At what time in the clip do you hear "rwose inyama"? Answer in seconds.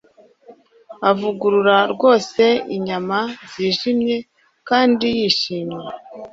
1.93-3.19